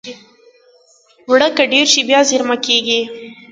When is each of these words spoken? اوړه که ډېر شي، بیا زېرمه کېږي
اوړه 1.27 1.49
که 1.55 1.63
ډېر 1.71 1.85
شي، 1.93 2.01
بیا 2.09 2.19
زېرمه 2.29 2.57
کېږي 2.65 3.01